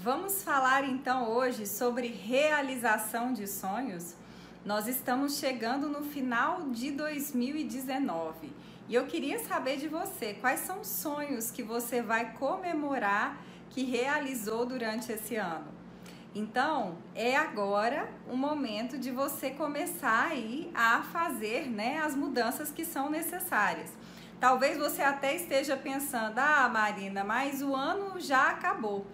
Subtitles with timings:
[0.00, 4.14] Vamos falar então hoje sobre realização de sonhos.
[4.64, 8.48] Nós estamos chegando no final de 2019
[8.88, 13.82] e eu queria saber de você quais são os sonhos que você vai comemorar que
[13.82, 15.66] realizou durante esse ano.
[16.32, 22.84] Então, é agora o momento de você começar aí a fazer né, as mudanças que
[22.84, 23.90] são necessárias.
[24.38, 29.04] Talvez você até esteja pensando, ah, Marina, mas o ano já acabou.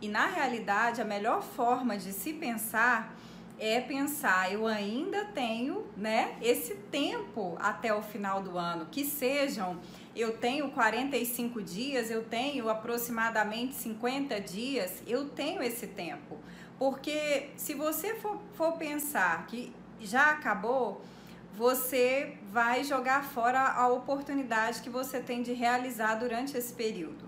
[0.00, 3.16] E na realidade, a melhor forma de se pensar
[3.58, 9.78] é pensar, eu ainda tenho, né, esse tempo até o final do ano, que sejam,
[10.14, 16.38] eu tenho 45 dias, eu tenho aproximadamente 50 dias, eu tenho esse tempo.
[16.78, 21.02] Porque se você for, for pensar que já acabou,
[21.56, 27.27] você vai jogar fora a oportunidade que você tem de realizar durante esse período.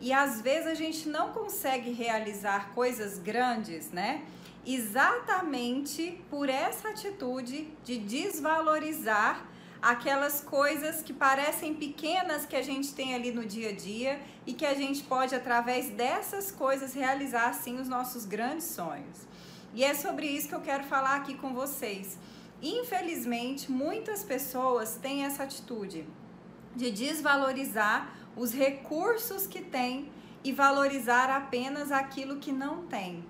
[0.00, 4.22] E às vezes a gente não consegue realizar coisas grandes, né?
[4.66, 9.46] Exatamente por essa atitude de desvalorizar
[9.80, 14.52] aquelas coisas que parecem pequenas que a gente tem ali no dia a dia e
[14.52, 19.26] que a gente pode, através dessas coisas, realizar sim os nossos grandes sonhos.
[19.74, 22.18] E é sobre isso que eu quero falar aqui com vocês.
[22.62, 26.06] Infelizmente, muitas pessoas têm essa atitude
[26.76, 30.10] de desvalorizar os recursos que têm
[30.42, 33.24] e valorizar apenas aquilo que não tem.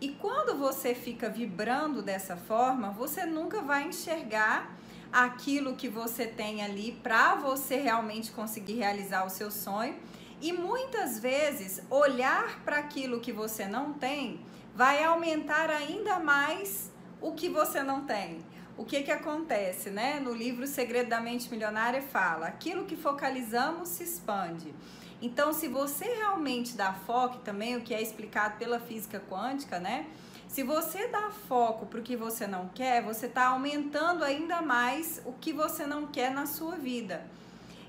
[0.00, 4.74] E quando você fica vibrando dessa forma, você nunca vai enxergar
[5.12, 9.94] aquilo que você tem ali para você realmente conseguir realizar o seu sonho.
[10.40, 14.40] E muitas vezes olhar para aquilo que você não tem
[14.74, 18.40] vai aumentar ainda mais o que você não tem
[18.76, 20.18] o que que acontece, né?
[20.20, 24.74] No livro Segredo da Mente Milionária fala: aquilo que focalizamos se expande.
[25.20, 30.06] Então, se você realmente dá foco, também o que é explicado pela física quântica, né?
[30.48, 35.22] Se você dá foco para o que você não quer, você está aumentando ainda mais
[35.24, 37.24] o que você não quer na sua vida.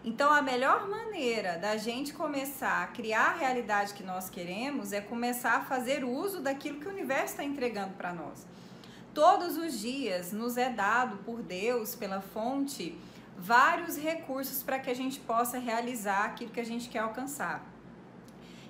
[0.05, 5.01] Então, a melhor maneira da gente começar a criar a realidade que nós queremos é
[5.01, 8.45] começar a fazer uso daquilo que o universo está entregando para nós.
[9.13, 12.97] Todos os dias nos é dado por Deus, pela fonte,
[13.37, 17.63] vários recursos para que a gente possa realizar aquilo que a gente quer alcançar.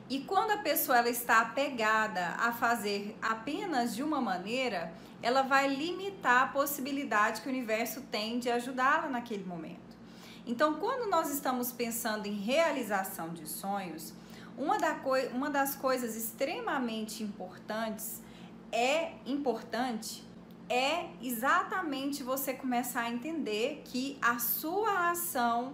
[0.09, 5.73] E quando a pessoa ela está apegada a fazer apenas de uma maneira, ela vai
[5.73, 9.79] limitar a possibilidade que o universo tem de ajudá-la naquele momento.
[10.45, 14.13] Então, quando nós estamos pensando em realização de sonhos,
[14.57, 14.99] uma, da
[15.33, 18.21] uma das coisas extremamente importantes
[18.73, 20.32] é importante
[20.69, 25.73] é exatamente você começar a entender que a sua ação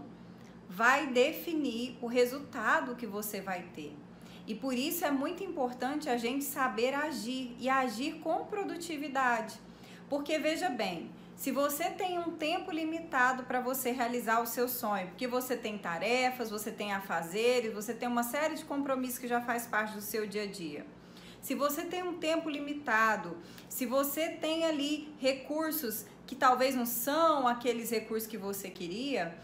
[0.68, 3.96] vai definir o resultado que você vai ter.
[4.46, 9.60] E por isso é muito importante a gente saber agir e agir com produtividade.
[10.10, 15.08] Porque veja bem, se você tem um tempo limitado para você realizar o seu sonho,
[15.08, 19.40] porque você tem tarefas, você tem afazeres, você tem uma série de compromissos que já
[19.40, 20.86] faz parte do seu dia a dia
[21.42, 27.48] se você tem um tempo limitado, se você tem ali recursos que talvez não são
[27.48, 29.36] aqueles recursos que você queria,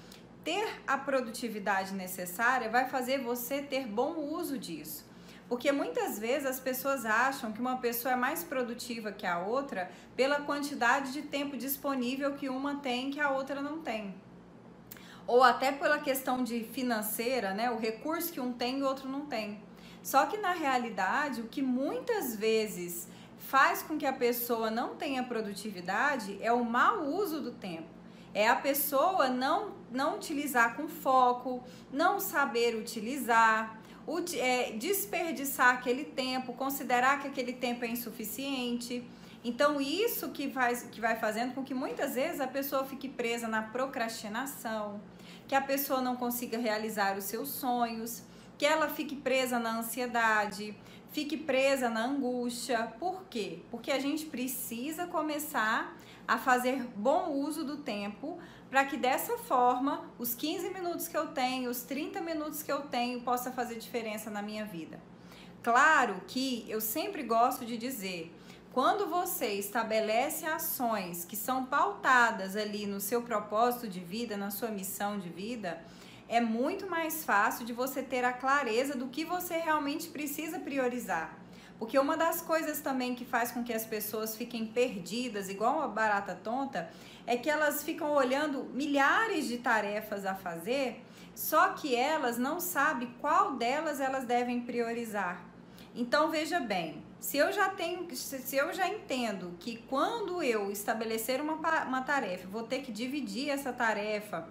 [0.43, 5.03] ter a produtividade necessária vai fazer você ter bom uso disso.
[5.47, 9.91] Porque muitas vezes as pessoas acham que uma pessoa é mais produtiva que a outra
[10.15, 14.13] pela quantidade de tempo disponível que uma tem que a outra não tem.
[15.27, 17.71] Ou até pela questão de financeira, né?
[17.71, 19.59] O recurso que um tem e o outro não tem.
[20.05, 23.07] Só que na realidade, o que muitas vezes
[23.39, 27.89] faz com que a pessoa não tenha produtividade é o mau uso do tempo.
[28.31, 33.81] É a pessoa não, não utilizar com foco, não saber utilizar,
[34.37, 39.03] é, desperdiçar aquele tempo, considerar que aquele tempo é insuficiente.
[39.43, 43.47] Então, isso que, faz, que vai fazendo com que muitas vezes a pessoa fique presa
[43.47, 45.01] na procrastinação,
[45.47, 48.21] que a pessoa não consiga realizar os seus sonhos
[48.57, 50.75] que ela fique presa na ansiedade,
[51.11, 52.93] fique presa na angústia.
[52.99, 53.59] Por quê?
[53.71, 55.95] Porque a gente precisa começar
[56.27, 61.27] a fazer bom uso do tempo para que dessa forma os 15 minutos que eu
[61.27, 64.99] tenho, os 30 minutos que eu tenho possa fazer diferença na minha vida.
[65.61, 68.33] Claro que eu sempre gosto de dizer,
[68.71, 74.69] quando você estabelece ações que são pautadas ali no seu propósito de vida, na sua
[74.69, 75.81] missão de vida,
[76.27, 81.37] é muito mais fácil de você ter a clareza do que você realmente precisa priorizar.
[81.77, 85.87] Porque uma das coisas também que faz com que as pessoas fiquem perdidas, igual uma
[85.87, 86.89] barata tonta,
[87.27, 93.13] é que elas ficam olhando milhares de tarefas a fazer, só que elas não sabem
[93.19, 95.43] qual delas elas devem priorizar.
[95.93, 101.41] Então veja bem, se eu já tenho, se eu já entendo que quando eu estabelecer
[101.41, 104.47] uma, uma tarefa, vou ter que dividir essa tarefa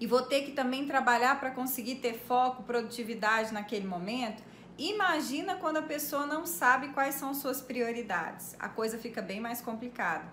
[0.00, 4.42] e vou ter que também trabalhar para conseguir ter foco, produtividade naquele momento.
[4.78, 8.56] Imagina quando a pessoa não sabe quais são suas prioridades.
[8.58, 10.24] A coisa fica bem mais complicada.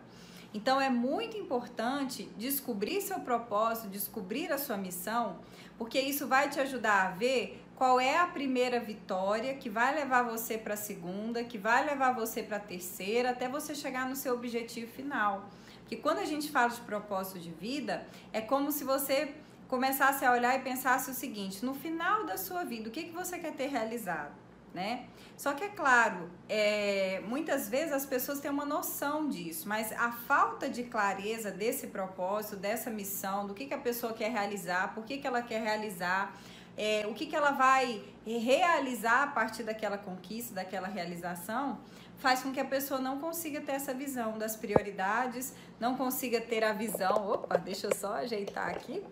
[0.54, 5.40] Então é muito importante descobrir seu propósito, descobrir a sua missão,
[5.78, 10.24] porque isso vai te ajudar a ver qual é a primeira vitória que vai levar
[10.24, 14.16] você para a segunda, que vai levar você para a terceira, até você chegar no
[14.16, 15.50] seu objetivo final.
[15.86, 19.36] Que quando a gente fala de propósito de vida, é como se você
[19.68, 23.12] começasse a olhar e pensasse o seguinte: no final da sua vida, o que, que
[23.12, 24.36] você quer ter realizado?
[24.74, 25.08] Né?
[25.36, 30.12] Só que é claro, é, muitas vezes as pessoas têm uma noção disso, mas a
[30.12, 35.04] falta de clareza desse propósito, dessa missão, do que, que a pessoa quer realizar, por
[35.04, 36.36] que, que ela quer realizar,
[36.78, 41.80] é, o que, que ela vai realizar a partir daquela conquista, daquela realização,
[42.18, 46.64] faz com que a pessoa não consiga ter essa visão das prioridades, não consiga ter
[46.64, 47.30] a visão.
[47.32, 49.04] Opa, deixa eu só ajeitar aqui.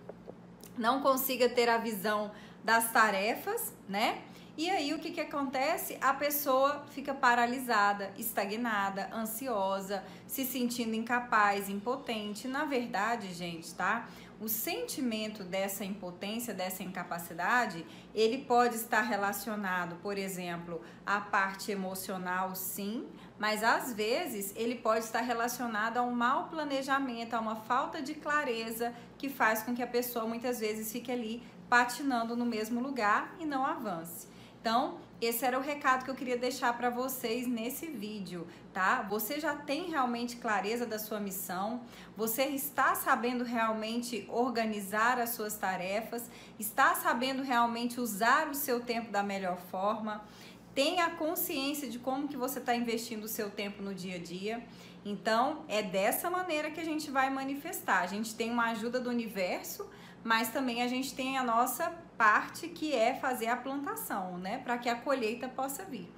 [0.77, 2.31] Não consiga ter a visão
[2.63, 4.21] das tarefas, né?
[4.57, 5.97] E aí o que, que acontece?
[5.99, 12.47] A pessoa fica paralisada, estagnada, ansiosa, se sentindo incapaz, impotente.
[12.47, 14.07] Na verdade, gente, tá?
[14.39, 22.53] o sentimento dessa impotência, dessa incapacidade, ele pode estar relacionado, por exemplo, à parte emocional,
[22.55, 23.07] sim,
[23.39, 28.13] mas às vezes ele pode estar relacionado a um mau planejamento, a uma falta de
[28.13, 33.35] clareza que faz com que a pessoa muitas vezes fique ali patinando no mesmo lugar
[33.39, 34.27] e não avance.
[34.65, 39.03] Então, esse era o recado que eu queria deixar para vocês nesse vídeo, tá?
[39.03, 41.81] Você já tem realmente clareza da sua missão?
[42.17, 46.31] Você está sabendo realmente organizar as suas tarefas?
[46.57, 50.25] Está sabendo realmente usar o seu tempo da melhor forma?
[50.73, 54.65] Tenha consciência de como que você está investindo o seu tempo no dia a dia.
[55.05, 58.01] Então, é dessa maneira que a gente vai manifestar.
[58.01, 59.87] A gente tem uma ajuda do universo,
[60.23, 64.77] mas também a gente tem a nossa parte que é fazer a plantação, né, para
[64.77, 66.11] que a colheita possa vir.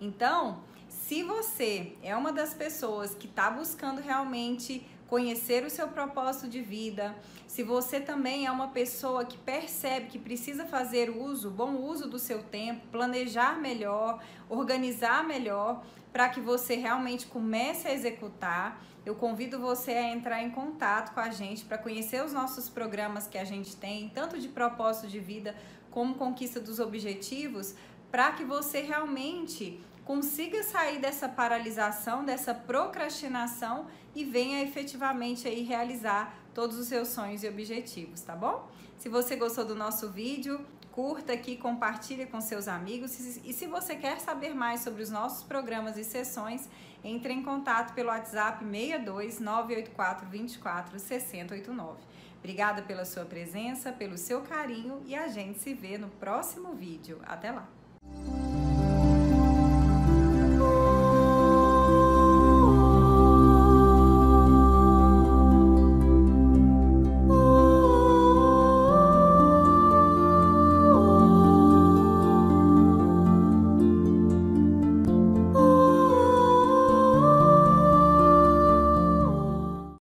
[0.00, 6.48] Então, se você é uma das pessoas que está buscando realmente conhecer o seu propósito
[6.48, 7.16] de vida,
[7.48, 12.16] se você também é uma pessoa que percebe que precisa fazer uso, bom uso do
[12.16, 19.58] seu tempo, planejar melhor, organizar melhor, para que você realmente comece a executar, eu convido
[19.58, 23.44] você a entrar em contato com a gente para conhecer os nossos programas que a
[23.44, 25.56] gente tem, tanto de propósito de vida
[25.90, 27.74] como conquista dos objetivos,
[28.12, 29.80] para que você realmente
[30.10, 37.44] consiga sair dessa paralisação, dessa procrastinação e venha efetivamente aí realizar todos os seus sonhos
[37.44, 38.68] e objetivos, tá bom?
[38.98, 43.16] Se você gostou do nosso vídeo, curta aqui, compartilhe com seus amigos.
[43.44, 46.68] E se você quer saber mais sobre os nossos programas e sessões,
[47.04, 52.00] entre em contato pelo WhatsApp 62 984 24 6089.
[52.40, 57.20] Obrigada pela sua presença, pelo seu carinho e a gente se vê no próximo vídeo.
[57.24, 57.68] Até lá!